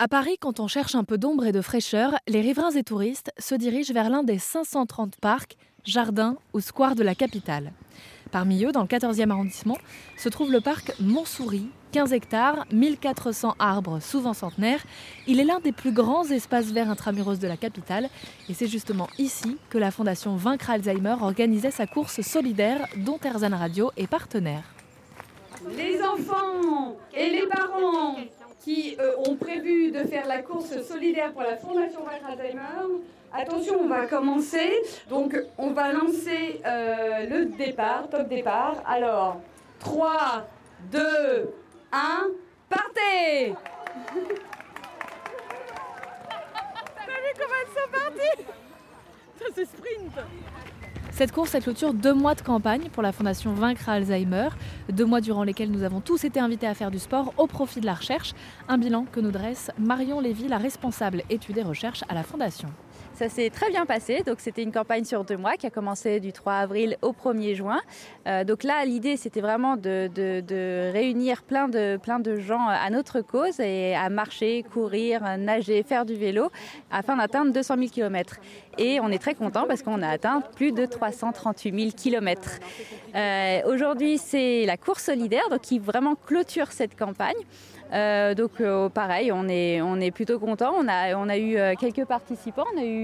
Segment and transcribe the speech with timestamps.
[0.00, 3.30] À Paris, quand on cherche un peu d'ombre et de fraîcheur, les riverains et touristes
[3.38, 7.72] se dirigent vers l'un des 530 parcs, jardins ou squares de la capitale.
[8.32, 9.78] Parmi eux, dans le 14e arrondissement,
[10.16, 14.82] se trouve le parc Montsouris, 15 hectares, 1400 arbres, souvent centenaires.
[15.28, 18.08] Il est l'un des plus grands espaces verts intramuros de la capitale
[18.48, 23.56] et c'est justement ici que la fondation Vaincre Alzheimer organisait sa course solidaire dont Erzan
[23.56, 24.64] Radio est partenaire.
[25.76, 28.16] Les enfants et les parents
[28.60, 33.02] qui euh, ont prévu de faire la course solidaire pour la Fondation Alzheimer,
[33.32, 34.82] attention, on va commencer.
[35.08, 38.82] Donc, on va lancer euh, le départ, top départ.
[38.86, 39.40] Alors,
[39.80, 40.46] 3,
[40.90, 41.00] 2,
[41.92, 42.28] 1,
[42.68, 43.54] partez
[46.96, 48.44] T'as vu comment elles sont parties?
[49.38, 50.12] Ça, c'est sprint
[51.14, 54.48] cette course, elle clôture deux mois de campagne pour la Fondation Vaincre Alzheimer,
[54.92, 57.80] deux mois durant lesquels nous avons tous été invités à faire du sport au profit
[57.80, 58.34] de la recherche,
[58.66, 62.68] un bilan que nous dresse Marion Lévy, la responsable études et recherches à la Fondation.
[63.14, 64.24] Ça s'est très bien passé.
[64.26, 67.54] Donc c'était une campagne sur deux mois qui a commencé du 3 avril au 1er
[67.54, 67.80] juin.
[68.26, 73.20] Euh, donc là, l'idée c'était vraiment de, réunir plein de, plein de gens à notre
[73.20, 76.50] cause et à marcher, courir, nager, faire du vélo
[76.90, 78.40] afin d'atteindre 200 000 km.
[78.78, 82.58] Et on est très content parce qu'on a atteint plus de 338 000 km.
[83.68, 87.36] Aujourd'hui, c'est la course solidaire donc qui vraiment clôture cette campagne.
[87.92, 90.72] Euh, donc euh, pareil, on est, on est plutôt content.
[90.76, 92.64] On a, on a eu quelques participants.
[92.74, 93.03] On a eu,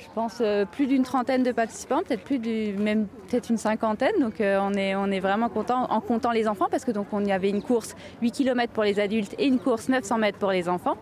[0.00, 3.06] je pense, euh, plus d'une trentaine de participants, peut-être plus du, même
[3.48, 4.12] une cinquantaine.
[4.20, 7.08] Donc euh, on est, on est vraiment content en comptant les enfants parce que donc
[7.12, 10.38] on y avait une course 8 km pour les adultes et une course 900 mètres
[10.38, 10.96] pour les enfants.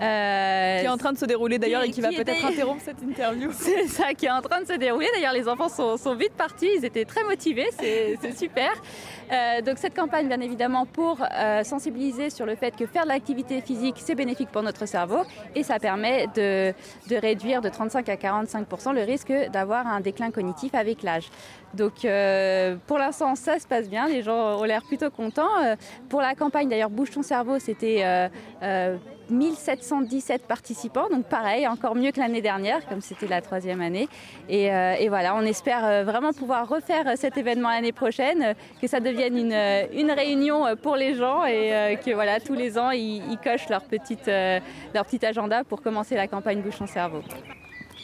[0.00, 3.00] Euh, qui est en train de se dérouler d'ailleurs et qui, va peut-être interrompre cette
[3.02, 3.50] interview.
[3.56, 5.06] C'est ça qui est en train de se dérouler.
[5.14, 8.70] D'ailleurs, les enfants sont, sont, vite partis, ils étaient très motivés, c'est super.
[9.32, 13.08] Euh, donc cette campagne, bien évidemment, pour euh, sensibiliser sur le fait que faire de
[13.08, 15.20] l'activité physique, c'est bénéfique pour notre cerveau
[15.54, 16.72] et ça permet de,
[17.08, 21.30] de réduire de 35 à 45 le risque d'avoir un déclin cognitif avec l'âge.
[21.74, 22.06] Donc
[22.86, 25.76] pour l'instant, ça se passe bien, les gens ont l'air plutôt contents.
[26.08, 28.28] Pour la campagne, d'ailleurs, Bouge ton cerveau, c'était
[29.30, 34.08] 1717 participants, donc pareil, encore mieux que l'année dernière, comme c'était la troisième année.
[34.48, 39.00] Et, euh, voilà, on espère euh, vraiment pouvoir refaire cet événement l'année prochaine, que ça
[39.00, 43.68] devienne une, réunion pour les gens et euh, que voilà, tous les ans, ils, cochent
[43.68, 44.60] leur, petite, euh,
[44.94, 47.22] leur petit agenda pour commencer la campagne Bouche ton cerveau.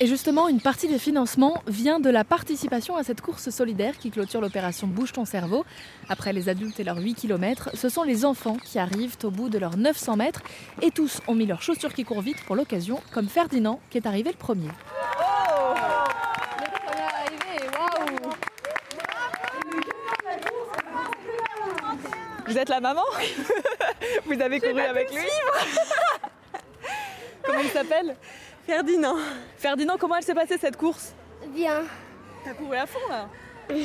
[0.00, 4.12] Et justement, une partie des financements vient de la participation à cette course solidaire qui
[4.12, 5.64] clôture l'opération Bouge ton cerveau.
[6.08, 9.48] Après les adultes et leurs 8 km, ce sont les enfants qui arrivent au bout
[9.48, 10.42] de leurs 900 mètres
[10.82, 14.06] et tous ont mis leurs chaussures qui courent vite pour l'occasion, comme Ferdinand qui est
[14.06, 14.68] arrivé le premier.
[15.20, 15.74] Oh
[22.46, 23.02] Vous êtes la maman?
[24.26, 25.26] Vous avez couru avec lui?
[27.44, 28.16] Comment il s'appelle?
[28.68, 29.16] Ferdinand.
[29.56, 31.14] Ferdinand, comment elle s'est passée cette course?
[31.54, 31.84] Bien.
[32.44, 33.26] T'as couru à fond là
[33.70, 33.76] ouais.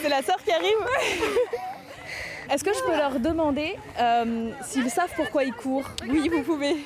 [0.00, 0.78] C'est la sœur qui arrive
[2.50, 5.88] Est-ce que je peux leur demander euh, s'ils savent pourquoi ils courent?
[6.08, 6.76] Oui, vous pouvez.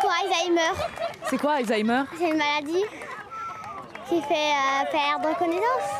[0.00, 0.72] Pour Alzheimer.
[1.28, 2.04] C'est quoi Alzheimer?
[2.16, 2.84] C'est une maladie
[4.08, 5.90] qui fait euh, perdre connaissance.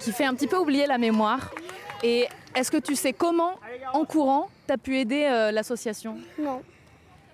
[0.00, 1.50] Qui fait un petit peu oublier la mémoire.
[2.02, 3.54] Et est-ce que tu sais comment,
[3.92, 6.16] en courant, tu as pu aider euh, l'association?
[6.38, 6.62] Non.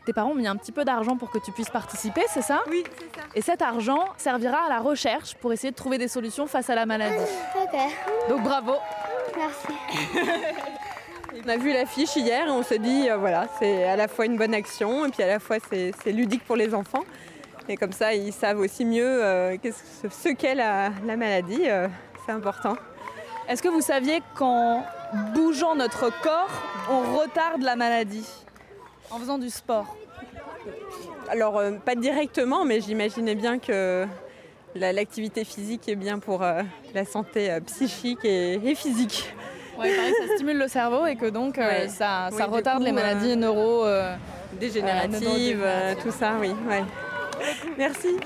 [0.05, 2.63] Tes parents ont mis un petit peu d'argent pour que tu puisses participer, c'est ça?
[2.69, 3.27] Oui, c'est ça.
[3.35, 6.75] Et cet argent servira à la recherche pour essayer de trouver des solutions face à
[6.75, 7.25] la maladie.
[7.57, 7.81] Ok.
[8.29, 8.75] Donc bravo.
[9.35, 9.73] Merci.
[11.45, 14.27] on a vu l'affiche hier et on s'est dit, euh, voilà, c'est à la fois
[14.27, 17.05] une bonne action et puis à la fois c'est ludique pour les enfants.
[17.67, 21.63] Et comme ça, ils savent aussi mieux euh, ce, ce qu'est la, la, maladie.
[21.67, 21.89] Euh,
[22.27, 22.77] c'est important.
[23.49, 24.85] Est-ce que vous saviez qu'en
[25.35, 26.51] bougeant notre corps,
[26.91, 28.27] on retarde la maladie
[29.11, 29.97] en faisant du sport
[31.29, 34.07] Alors, euh, pas directement, mais j'imaginais bien que
[34.75, 36.63] l'activité physique est bien pour euh,
[36.95, 39.35] la santé euh, psychique et, et physique.
[39.81, 41.89] Que ça stimule le cerveau et que donc ouais.
[41.89, 43.85] ça, ça oui, retarde coup, les maladies neuro
[44.61, 45.67] dégénératives,
[46.01, 46.55] tout ça, oui.
[46.69, 46.85] Ouais.
[47.77, 48.17] Merci.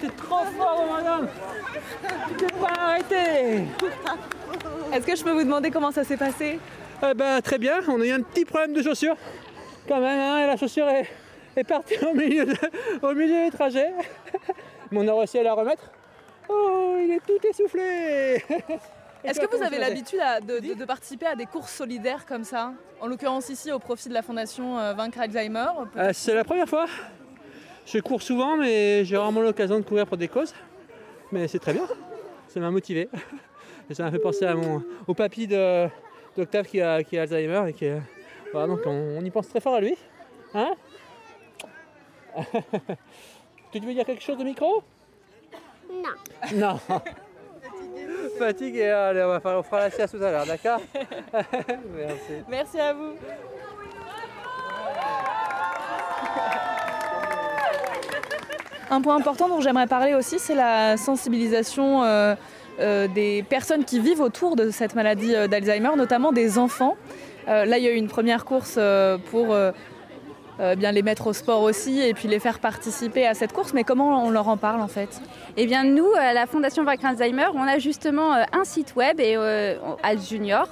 [0.00, 1.28] C'est trop fort, madame
[2.28, 3.64] Tu peux pas arrêter
[4.92, 6.58] Est-ce que je peux vous demander comment ça s'est passé?
[7.02, 9.16] Eh ben, Très bien, on a eu un petit problème de chaussure.
[9.88, 11.08] Quand même, hein, la chaussure est,
[11.56, 12.56] est partie au milieu, de,
[13.02, 13.92] au milieu du trajet.
[14.90, 15.90] Mais on a réussi à la remettre.
[16.48, 18.42] Oh, il est tout essoufflé
[19.24, 22.72] Est-ce que vous avez l'habitude de, de, de, participer à des courses solidaires comme ça?
[23.00, 25.66] En l'occurrence ici au profit de la fondation euh, Vaincre Alzheimer
[25.96, 26.86] euh, C'est la première fois.
[27.86, 30.52] Je cours souvent, mais j'ai rarement l'occasion de courir pour des causes.
[31.32, 31.86] Mais c'est très bien,
[32.48, 33.08] ça m'a motivé.
[33.88, 35.86] Et ça m'a fait penser à mon, au papy de,
[36.36, 37.88] d'Octave qui a, qui a Alzheimer et qui
[38.52, 39.94] voilà, donc on, on y pense très fort à lui.
[40.54, 40.74] Hein
[43.72, 44.82] Tu veux dire quelque chose de micro?
[45.90, 46.14] Non.
[46.54, 46.80] Non.
[48.38, 50.80] Fatigué, allez, on va faire, on fera la sieste tout à l'heure, d'accord?
[51.94, 52.32] Merci.
[52.48, 53.14] Merci à vous.
[58.88, 62.36] Un point important dont j'aimerais parler aussi, c'est la sensibilisation euh,
[62.78, 66.96] euh, des personnes qui vivent autour de cette maladie euh, d'Alzheimer, notamment des enfants.
[67.48, 68.76] Là, il y a eu une première course
[69.30, 69.56] pour
[70.58, 73.72] bien les mettre au sport aussi et puis les faire participer à cette course.
[73.72, 75.20] Mais comment on leur en parle en fait?
[75.56, 79.36] Eh bien, nous, à la Fondation Vaincre Alzheimer, on a justement un site web, et,
[80.02, 80.66] Al Junior,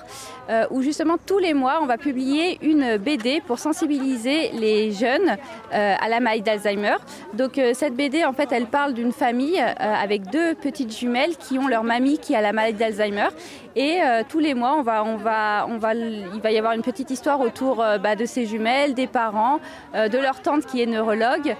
[0.50, 5.36] euh, où justement tous les mois, on va publier une BD pour sensibiliser les jeunes
[5.72, 6.96] euh, à la maladie d'Alzheimer.
[7.32, 11.36] Donc, euh, cette BD, en fait, elle parle d'une famille euh, avec deux petites jumelles
[11.36, 13.28] qui ont leur mamie qui a la maladie d'Alzheimer.
[13.76, 13.98] Et
[14.28, 17.10] tous les mois, on va, on va, on va, il va y avoir une petite
[17.10, 19.58] histoire autour bah, de ces jumelles, des parents,
[19.94, 21.56] de leur tante qui est neurologue,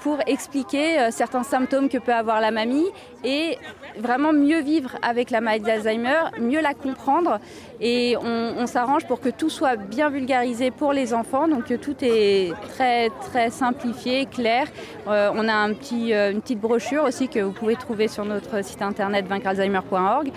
[0.00, 2.86] pour expliquer certains symptômes que peut avoir la mamie
[3.22, 3.58] et
[3.98, 7.38] vraiment mieux vivre avec la maladie d'Alzheimer, mieux la comprendre.
[7.80, 11.94] Et on, s'arrange pour que tout soit bien vulgarisé pour les enfants, donc euh, tout
[12.02, 14.66] est très très simplifié, clair.
[15.06, 18.82] Euh, on a euh, une petite brochure aussi que vous pouvez trouver sur notre site
[18.82, 20.32] internet vaincrealzheimer.org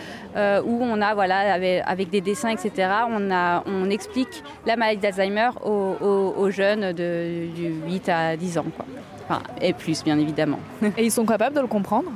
[0.66, 1.54] où on a voilà
[1.86, 2.90] avec, des dessins etc.
[3.10, 8.86] On, explique la maladie d'Alzheimer aux jeunes de du 8 à 10 ans quoi.
[9.24, 10.60] Enfin, et plus bien évidemment.
[10.98, 12.12] Et ils sont capables de le comprendre?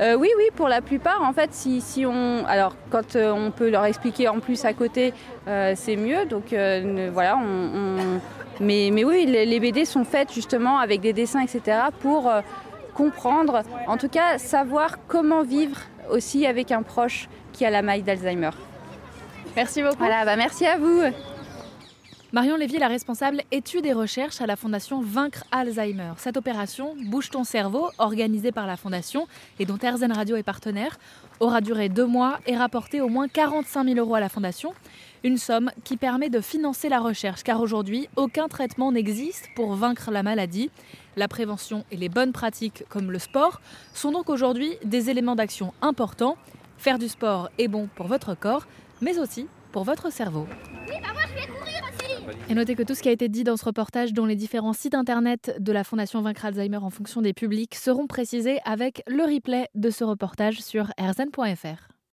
[0.00, 3.50] Euh, oui, oui, pour la plupart, en fait, si, si on, alors quand euh, on
[3.50, 5.12] peut leur expliquer en plus à côté,
[5.46, 6.24] euh, c'est mieux.
[6.24, 8.20] Donc ne- voilà, on, on-
[8.60, 12.30] mais, mais oui, les, les BD sont faites justement avec des dessins, etc., pour
[12.94, 15.78] comprendre, en tout cas, savoir comment vivre
[16.10, 18.50] aussi avec un proche qui a la maladie d'Alzheimer.
[19.56, 19.96] Merci beaucoup.
[19.98, 21.02] Voilà, bah merci à vous.
[22.32, 26.12] Marion Lévy la responsable études et recherches à la Fondation Vaincre Alzheimer.
[26.16, 29.26] Cette opération Bouge ton cerveau, organisée par la Fondation
[29.58, 30.96] et dont RZN Radio est partenaire,
[31.40, 34.74] aura duré deux mois et rapporté au moins 45 000 euros à la Fondation.
[35.24, 40.12] Une somme qui permet de financer la recherche, car aujourd'hui, aucun traitement n'existe pour vaincre
[40.12, 40.70] la maladie.
[41.16, 43.60] La prévention et les bonnes pratiques, comme le sport,
[43.92, 46.36] sont donc aujourd'hui des éléments d'action importants.
[46.78, 48.68] Faire du sport est bon pour votre corps,
[49.00, 50.46] mais aussi pour votre cerveau.
[52.48, 54.72] Et notez que tout ce qui a été dit dans ce reportage, dont les différents
[54.72, 59.22] sites internet de la Fondation Vaincre Alzheimer en fonction des publics, seront précisés avec le
[59.22, 61.99] replay de ce reportage sur rzn.fr.